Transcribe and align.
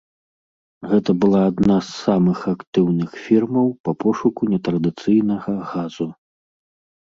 Гэта 0.93 1.11
была 1.25 1.41
адна 1.49 1.75
з 1.89 1.93
самых 2.05 2.39
актыўных 2.55 3.09
фірмаў 3.27 3.67
па 3.85 3.91
пошуку 4.07 4.51
нетрадыцыйнага 4.55 5.51
газу. 5.71 6.13